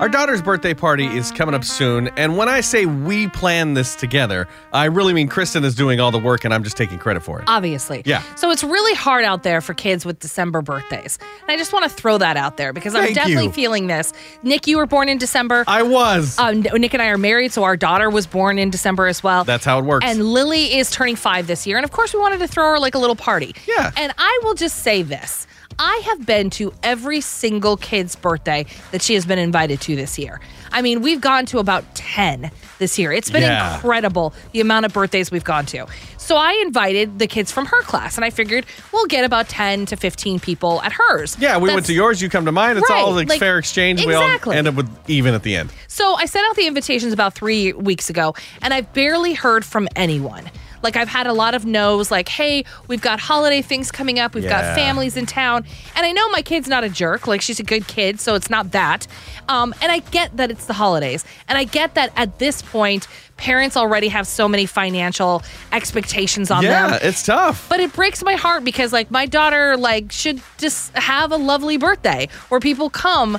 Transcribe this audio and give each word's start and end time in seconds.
Our 0.00 0.08
daughter's 0.08 0.40
birthday 0.40 0.74
party 0.74 1.06
is 1.06 1.32
coming 1.32 1.56
up 1.56 1.64
soon, 1.64 2.06
and 2.16 2.36
when 2.36 2.48
I 2.48 2.60
say 2.60 2.86
we 2.86 3.26
plan 3.26 3.74
this 3.74 3.96
together, 3.96 4.46
I 4.72 4.84
really 4.84 5.12
mean 5.12 5.26
Kristen 5.26 5.64
is 5.64 5.74
doing 5.74 5.98
all 5.98 6.12
the 6.12 6.20
work 6.20 6.44
and 6.44 6.54
I'm 6.54 6.62
just 6.62 6.76
taking 6.76 6.98
credit 6.98 7.24
for 7.24 7.40
it. 7.40 7.46
Obviously. 7.48 8.02
Yeah. 8.06 8.22
So 8.36 8.52
it's 8.52 8.62
really 8.62 8.94
hard 8.94 9.24
out 9.24 9.42
there 9.42 9.60
for 9.60 9.74
kids 9.74 10.06
with 10.06 10.20
December 10.20 10.62
birthdays. 10.62 11.18
And 11.42 11.50
I 11.50 11.56
just 11.56 11.72
want 11.72 11.84
to 11.84 11.90
throw 11.90 12.16
that 12.18 12.36
out 12.36 12.58
there 12.58 12.72
because 12.72 12.94
I'm 12.94 13.12
definitely 13.12 13.46
you. 13.46 13.52
feeling 13.52 13.88
this. 13.88 14.12
Nick, 14.44 14.68
you 14.68 14.76
were 14.76 14.86
born 14.86 15.08
in 15.08 15.18
December. 15.18 15.64
I 15.66 15.82
was. 15.82 16.38
Um, 16.38 16.60
Nick 16.60 16.94
and 16.94 17.02
I 17.02 17.08
are 17.08 17.18
married, 17.18 17.52
so 17.52 17.64
our 17.64 17.76
daughter 17.76 18.08
was 18.08 18.24
born 18.24 18.60
in 18.60 18.70
December 18.70 19.08
as 19.08 19.24
well. 19.24 19.42
That's 19.42 19.64
how 19.64 19.80
it 19.80 19.84
works. 19.84 20.06
And 20.06 20.22
Lily 20.32 20.76
is 20.76 20.92
turning 20.92 21.16
five 21.16 21.48
this 21.48 21.66
year. 21.66 21.76
And 21.76 21.84
of 21.84 21.90
course, 21.90 22.14
we 22.14 22.20
wanted 22.20 22.38
to 22.38 22.46
throw 22.46 22.70
her 22.70 22.78
like 22.78 22.94
a 22.94 22.98
little 22.98 23.16
party. 23.16 23.52
Yeah. 23.66 23.90
And 23.96 24.14
I 24.16 24.40
will 24.44 24.54
just 24.54 24.84
say 24.84 25.02
this 25.02 25.48
I 25.80 26.02
have 26.06 26.26
been 26.26 26.50
to 26.50 26.72
every 26.82 27.20
single 27.20 27.76
kid's 27.76 28.16
birthday 28.16 28.66
that 28.90 29.00
she 29.00 29.14
has 29.14 29.24
been 29.24 29.38
invited 29.38 29.80
to 29.82 29.94
this 29.94 30.18
year. 30.18 30.40
I 30.72 30.82
mean, 30.82 31.02
we've 31.02 31.20
gone 31.20 31.46
to 31.46 31.58
about 31.60 31.94
10 31.94 32.50
this 32.78 32.98
year. 32.98 33.12
It's 33.12 33.30
been 33.30 33.42
Yeah. 33.42 33.74
incredible 33.76 34.34
the 34.52 34.60
amount 34.60 34.86
of 34.86 34.92
birthdays 34.92 35.30
we've 35.30 35.44
gone 35.44 35.66
to. 35.66 35.86
So 36.16 36.36
I 36.36 36.60
invited 36.66 37.18
the 37.20 37.26
kids 37.26 37.50
from 37.52 37.66
her 37.66 37.80
class, 37.82 38.16
and 38.16 38.24
I 38.24 38.30
figured 38.30 38.66
we'll 38.92 39.06
get 39.06 39.24
about 39.24 39.48
10 39.48 39.86
to 39.86 39.96
15 39.96 40.40
people 40.40 40.82
at 40.82 40.92
hers. 40.92 41.36
yeah, 41.38 41.56
we 41.56 41.72
went 41.72 41.86
to 41.86 41.94
yours, 41.94 42.20
you 42.20 42.28
come 42.28 42.44
to 42.44 42.52
mine. 42.52 42.76
It's 42.76 42.90
Right, 42.90 42.98
all 43.00 43.12
like, 43.12 43.28
like- 43.28 43.38
fair 43.40 43.58
exchange. 43.58 44.04
We 44.04 44.14
all 44.14 44.52
end 44.52 44.66
up 44.68 44.74
with 44.74 44.88
even 45.06 45.32
at 45.32 45.42
the 45.42 45.54
end. 45.56 45.70
So 45.86 46.14
I 46.16 46.26
sent 46.26 46.44
out 46.50 46.56
the 46.56 46.66
invitations 46.66 47.12
about 47.12 47.34
three 47.34 47.72
weeks 47.72 48.10
ago, 48.10 48.34
and 48.62 48.74
I've 48.74 48.92
barely 48.92 49.34
heard 49.34 49.64
from 49.64 49.88
anyone. 49.96 50.50
Like 50.82 50.96
I've 50.96 51.08
had 51.08 51.26
a 51.26 51.32
lot 51.32 51.54
of 51.54 51.64
no's, 51.64 52.10
like, 52.10 52.28
"Hey, 52.28 52.64
we've 52.86 53.00
got 53.00 53.20
holiday 53.20 53.62
things 53.62 53.90
coming 53.90 54.18
up. 54.18 54.34
We've 54.34 54.44
Yeah. 54.44 54.62
got 54.62 54.74
families 54.74 55.16
in 55.16 55.26
town." 55.26 55.64
And 55.96 56.06
I 56.06 56.12
know 56.12 56.28
my 56.30 56.42
kid's 56.42 56.68
not 56.68 56.84
a 56.84 56.88
jerk. 56.88 57.26
Like 57.26 57.40
she's 57.40 57.60
a 57.60 57.64
good 57.64 57.86
kid, 57.86 58.20
so 58.20 58.34
it's 58.34 58.50
not 58.50 58.72
that. 58.72 59.06
Um, 59.48 59.74
and 59.80 59.90
I 59.90 60.00
get 60.00 60.36
that 60.36 60.50
it's 60.50 60.66
the 60.66 60.74
holidays, 60.74 61.24
and 61.48 61.56
I 61.58 61.64
get 61.64 61.94
that 61.94 62.12
at 62.16 62.38
this 62.38 62.62
point, 62.62 63.06
parents 63.36 63.76
already 63.76 64.08
have 64.08 64.26
so 64.26 64.48
many 64.48 64.66
financial 64.66 65.42
expectations 65.72 66.50
on 66.50 66.62
yeah, 66.64 66.88
them. 66.88 66.98
Yeah, 67.00 67.08
it's 67.08 67.22
tough. 67.24 67.66
But 67.68 67.80
it 67.80 67.92
breaks 67.92 68.22
my 68.24 68.34
heart 68.34 68.64
because 68.64 68.92
like 68.92 69.10
my 69.10 69.26
daughter 69.26 69.76
like 69.76 70.10
should 70.12 70.40
just 70.58 70.92
have 70.96 71.30
a 71.32 71.36
lovely 71.36 71.76
birthday 71.76 72.28
where 72.48 72.60
people 72.60 72.90
come 72.90 73.38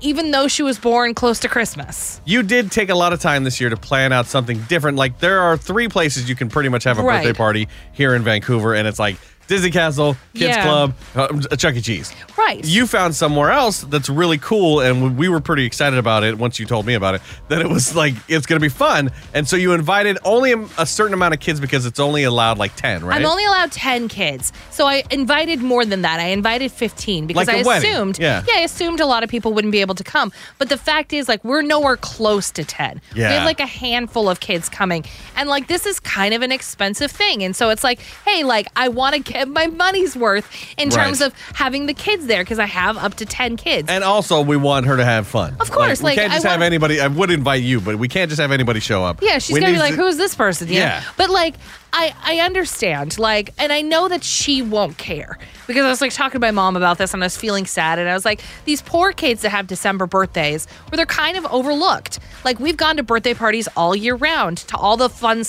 even 0.00 0.30
though 0.30 0.48
she 0.48 0.62
was 0.62 0.78
born 0.78 1.14
close 1.14 1.38
to 1.40 1.48
Christmas. 1.48 2.20
You 2.24 2.42
did 2.42 2.70
take 2.70 2.88
a 2.90 2.94
lot 2.94 3.12
of 3.12 3.20
time 3.20 3.44
this 3.44 3.60
year 3.60 3.70
to 3.70 3.76
plan 3.76 4.12
out 4.12 4.26
something 4.26 4.58
different. 4.68 4.96
Like 4.98 5.18
there 5.20 5.40
are 5.40 5.56
three 5.56 5.88
places 5.88 6.28
you 6.28 6.34
can 6.36 6.48
pretty 6.48 6.68
much 6.68 6.84
have 6.84 6.98
a 6.98 7.02
Right. 7.02 7.24
birthday 7.24 7.36
party 7.36 7.68
here 7.92 8.14
in 8.14 8.22
Vancouver, 8.22 8.74
and 8.74 8.86
it's 8.86 8.98
like 8.98 9.16
Disney 9.48 9.70
Castle, 9.72 10.14
Kids 10.34 10.56
Yeah. 10.56 10.62
Club, 10.62 10.94
uh, 11.16 11.56
Chuck 11.56 11.74
E. 11.74 11.80
Cheese. 11.80 12.12
Right. 12.36 12.64
You 12.64 12.86
found 12.86 13.16
somewhere 13.16 13.50
else 13.50 13.80
that's 13.80 14.08
really 14.08 14.38
cool, 14.38 14.80
and 14.80 15.18
we 15.18 15.28
were 15.28 15.40
pretty 15.40 15.64
excited 15.64 15.98
about 15.98 16.22
it 16.22 16.38
once 16.38 16.60
you 16.60 16.66
told 16.66 16.86
me 16.86 16.94
about 16.94 17.16
it. 17.16 17.22
That 17.48 17.60
it 17.60 17.68
was 17.68 17.96
like 17.96 18.14
it's 18.28 18.46
going 18.46 18.60
to 18.60 18.64
be 18.64 18.68
fun, 18.68 19.10
and 19.34 19.48
so 19.48 19.56
you 19.56 19.72
invited 19.72 20.18
only 20.24 20.52
a, 20.52 20.58
a 20.78 20.86
certain 20.86 21.14
amount 21.14 21.34
of 21.34 21.40
kids 21.40 21.58
because 21.60 21.86
it's 21.86 21.98
only 21.98 22.22
allowed 22.24 22.58
like 22.58 22.76
ten, 22.76 23.04
right? 23.04 23.16
I'm 23.20 23.26
only 23.26 23.44
allowed 23.44 23.72
10 23.72 24.08
kids. 24.08 24.52
So 24.70 24.86
I 24.86 25.02
invited 25.10 25.60
more 25.62 25.84
than 25.84 26.02
that. 26.02 26.20
I 26.20 26.26
invited 26.28 26.70
15 26.70 27.26
because 27.26 27.46
Like 27.46 27.56
a 27.56 27.60
I 27.60 27.62
wedding. 27.62 27.90
assumed 27.90 28.18
Yeah. 28.18 28.42
I 28.54 28.60
assumed 28.60 29.00
a 29.00 29.06
lot 29.06 29.24
of 29.24 29.30
people 29.30 29.52
wouldn't 29.54 29.72
be 29.72 29.80
able 29.80 29.94
to 29.96 30.04
come. 30.04 30.30
But 30.58 30.68
the 30.68 30.76
fact 30.76 31.12
is 31.12 31.26
like 31.28 31.42
we're 31.44 31.62
nowhere 31.62 31.96
close 31.96 32.50
to 32.52 32.64
10. 32.64 33.00
We 33.14 33.20
Yeah. 33.22 33.30
have 33.30 33.44
like 33.46 33.60
a 33.60 33.66
handful 33.66 34.28
of 34.28 34.40
kids 34.40 34.68
coming. 34.68 35.04
And 35.36 35.48
like 35.48 35.68
this 35.68 35.86
is 35.86 35.98
kind 36.00 36.34
of 36.34 36.42
an 36.42 36.52
expensive 36.52 37.10
thing. 37.10 37.42
And 37.42 37.56
so 37.56 37.70
it's 37.70 37.82
like, 37.84 38.00
hey, 38.24 38.44
like 38.44 38.68
I 38.76 38.88
want 38.88 39.14
to 39.14 39.20
get 39.20 39.37
my 39.46 39.66
money's 39.68 40.16
worth 40.16 40.46
in 40.76 40.88
Right. 40.88 41.04
terms 41.04 41.20
of 41.20 41.32
having 41.54 41.86
the 41.86 41.94
kids 41.94 42.26
there 42.26 42.42
because 42.42 42.58
I 42.58 42.66
have 42.66 42.96
up 42.96 43.14
to 43.14 43.26
10 43.26 43.56
kids. 43.56 43.88
and 43.88 44.02
also, 44.04 44.40
we 44.40 44.56
want 44.56 44.86
her 44.86 44.96
to 44.96 45.04
have 45.04 45.26
fun. 45.26 45.56
Of 45.60 45.70
course, 45.70 46.00
we 46.00 46.04
like, 46.06 46.18
can't 46.18 46.32
I 46.32 46.36
just 46.36 46.46
have 46.46 46.60
want- 46.60 46.64
anybody. 46.64 47.00
I 47.00 47.06
would 47.08 47.30
invite 47.30 47.62
you, 47.62 47.80
but 47.80 47.96
we 47.96 48.08
can't 48.08 48.28
just 48.30 48.40
have 48.40 48.52
anybody 48.52 48.80
show 48.80 49.04
up. 49.04 49.20
Yeah, 49.22 49.38
she's 49.38 49.54
We 49.54 49.60
gonna 49.60 49.72
be 49.72 49.76
need 49.76 49.80
like, 49.80 49.94
to- 49.96 50.02
"Who's 50.02 50.16
this 50.16 50.34
person?" 50.34 50.68
Yeah. 50.68 51.02
But 51.16 51.30
like, 51.30 51.54
I 51.92 52.14
I 52.22 52.40
understand, 52.40 53.18
like, 53.18 53.54
and 53.58 53.72
I 53.72 53.82
know 53.82 54.08
that 54.08 54.22
she 54.24 54.62
won't 54.62 54.98
care 54.98 55.38
because 55.66 55.84
I 55.84 55.88
was 55.88 56.00
like 56.00 56.12
talking 56.12 56.40
to 56.40 56.46
my 56.46 56.50
mom 56.50 56.76
about 56.76 56.98
this, 56.98 57.14
and 57.14 57.22
I 57.22 57.26
was 57.26 57.36
feeling 57.36 57.66
sad, 57.66 57.98
and 57.98 58.08
I 58.08 58.14
was 58.14 58.24
like, 58.24 58.42
these 58.64 58.82
poor 58.82 59.12
kids 59.12 59.42
that 59.42 59.50
have 59.50 59.66
December 59.66 60.06
birthdays, 60.06 60.66
where 60.88 60.96
they're 60.96 61.06
kind 61.06 61.36
of 61.36 61.46
overlooked. 61.46 62.18
Like, 62.44 62.60
we've 62.60 62.76
gone 62.76 62.96
to 62.96 63.02
birthday 63.02 63.34
parties 63.34 63.68
all 63.76 63.94
year 63.96 64.14
round 64.14 64.58
to 64.58 64.76
all 64.76 64.96
the 64.96 65.08
fun, 65.08 65.44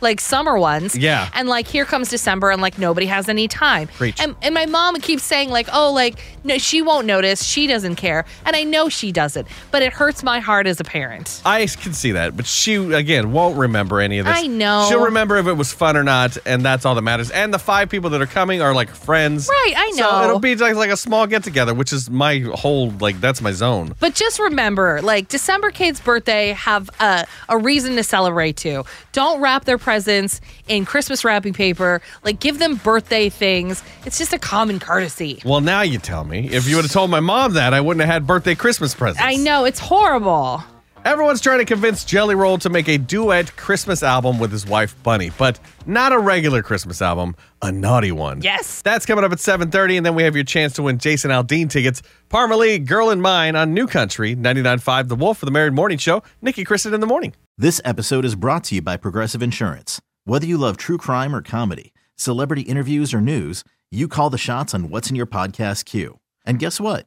like 0.00 0.20
summer 0.20 0.58
ones. 0.58 0.96
Yeah. 0.96 1.30
And 1.34 1.48
like, 1.48 1.66
here 1.66 1.84
comes 1.84 2.08
December, 2.08 2.50
and 2.50 2.60
like 2.62 2.78
nobody 2.78 3.06
has 3.06 3.28
any 3.28 3.48
time. 3.48 3.88
Preach. 3.88 4.20
And 4.20 4.34
and 4.42 4.54
my 4.54 4.66
mom 4.66 5.00
keeps 5.00 5.22
saying 5.22 5.50
like, 5.50 5.68
oh, 5.72 5.92
like 5.92 6.18
no, 6.44 6.58
she 6.58 6.82
won't 6.82 7.06
notice, 7.06 7.44
she 7.44 7.66
doesn't 7.66 7.96
care, 7.96 8.24
and 8.44 8.56
I 8.56 8.64
know 8.64 8.88
she 8.88 9.12
doesn't, 9.12 9.46
but 9.70 9.82
it 9.82 9.92
hurts 9.92 10.22
my 10.22 10.40
heart 10.40 10.66
as 10.66 10.80
a 10.80 10.84
parent. 10.84 11.40
I 11.44 11.66
can 11.66 11.92
see 11.92 12.12
that, 12.12 12.36
but 12.36 12.46
she 12.46 12.74
again 12.74 13.32
won't 13.32 13.56
remember 13.58 14.00
any 14.00 14.18
of 14.18 14.26
this. 14.26 14.38
I 14.38 14.46
know. 14.46 14.86
She'll 14.88 15.04
remember 15.04 15.41
if 15.42 15.48
it 15.48 15.54
was 15.54 15.72
fun 15.72 15.96
or 15.96 16.02
not, 16.02 16.38
and 16.46 16.64
that's 16.64 16.84
all 16.84 16.94
that 16.94 17.02
matters. 17.02 17.30
And 17.30 17.52
the 17.52 17.58
five 17.58 17.90
people 17.90 18.10
that 18.10 18.22
are 18.22 18.26
coming 18.26 18.62
are 18.62 18.74
like 18.74 18.88
friends. 18.90 19.48
Right, 19.48 19.74
I 19.76 19.90
know. 19.90 20.10
So 20.10 20.24
it'll 20.24 20.38
be 20.38 20.56
like, 20.56 20.74
like 20.74 20.90
a 20.90 20.96
small 20.96 21.26
get 21.26 21.44
together, 21.44 21.74
which 21.74 21.92
is 21.92 22.08
my 22.08 22.38
whole 22.54 22.90
like 22.90 23.20
that's 23.20 23.40
my 23.40 23.52
zone. 23.52 23.94
But 24.00 24.14
just 24.14 24.38
remember, 24.38 25.02
like 25.02 25.28
December 25.28 25.70
kids' 25.70 26.00
birthday 26.00 26.52
have 26.52 26.88
a, 27.00 27.26
a 27.48 27.58
reason 27.58 27.96
to 27.96 28.02
celebrate 28.02 28.56
too. 28.56 28.84
Don't 29.12 29.40
wrap 29.40 29.64
their 29.64 29.78
presents 29.78 30.40
in 30.68 30.84
Christmas 30.84 31.24
wrapping 31.24 31.52
paper. 31.52 32.00
Like 32.24 32.40
give 32.40 32.58
them 32.58 32.76
birthday 32.76 33.28
things. 33.28 33.82
It's 34.06 34.18
just 34.18 34.32
a 34.32 34.38
common 34.38 34.78
courtesy. 34.78 35.42
Well, 35.44 35.60
now 35.60 35.82
you 35.82 35.98
tell 35.98 36.24
me. 36.24 36.48
If 36.48 36.68
you 36.68 36.76
would 36.76 36.84
have 36.84 36.92
told 36.92 37.10
my 37.10 37.20
mom 37.20 37.54
that, 37.54 37.74
I 37.74 37.80
wouldn't 37.80 38.04
have 38.04 38.12
had 38.12 38.26
birthday 38.26 38.54
Christmas 38.54 38.94
presents. 38.94 39.22
I 39.22 39.34
know 39.34 39.64
it's 39.64 39.80
horrible. 39.80 40.62
Everyone's 41.04 41.40
trying 41.40 41.58
to 41.58 41.64
convince 41.64 42.04
Jelly 42.04 42.36
Roll 42.36 42.58
to 42.58 42.70
make 42.70 42.88
a 42.88 42.96
duet 42.96 43.56
Christmas 43.56 44.04
album 44.04 44.38
with 44.38 44.52
his 44.52 44.64
wife 44.64 44.94
Bunnie, 45.02 45.32
but 45.36 45.58
not 45.84 46.12
a 46.12 46.18
regular 46.18 46.62
Christmas 46.62 47.02
album, 47.02 47.34
a 47.60 47.72
naughty 47.72 48.12
one. 48.12 48.40
Yes. 48.40 48.82
That's 48.82 49.04
coming 49.04 49.24
up 49.24 49.32
at 49.32 49.38
7:30 49.38 49.96
and 49.96 50.06
then 50.06 50.14
we 50.14 50.22
have 50.22 50.36
your 50.36 50.44
chance 50.44 50.74
to 50.74 50.82
win 50.84 50.98
Jason 50.98 51.32
Aldean 51.32 51.68
tickets. 51.68 52.02
Parmalee, 52.28 52.84
Girl 52.86 53.10
in 53.10 53.20
Mine 53.20 53.56
on 53.56 53.74
New 53.74 53.88
Country 53.88 54.36
99.5 54.36 55.08
The 55.08 55.16
Wolf 55.16 55.38
for 55.38 55.44
the 55.44 55.50
Married 55.50 55.72
Morning 55.72 55.98
Show. 55.98 56.22
Nikki 56.40 56.62
Kristen 56.62 56.94
in 56.94 57.00
the 57.00 57.06
morning. 57.06 57.34
This 57.58 57.80
episode 57.84 58.24
is 58.24 58.36
brought 58.36 58.62
to 58.64 58.76
you 58.76 58.82
by 58.82 58.96
Progressive 58.96 59.42
Insurance. 59.42 60.00
Whether 60.24 60.46
you 60.46 60.56
love 60.56 60.76
true 60.76 60.98
crime 60.98 61.34
or 61.34 61.42
comedy, 61.42 61.92
celebrity 62.14 62.62
interviews 62.62 63.12
or 63.12 63.20
news, 63.20 63.64
you 63.90 64.06
call 64.06 64.30
the 64.30 64.38
shots 64.38 64.72
on 64.72 64.88
what's 64.88 65.10
in 65.10 65.16
your 65.16 65.26
podcast 65.26 65.84
queue. 65.84 66.20
And 66.46 66.60
guess 66.60 66.80
what? 66.80 67.06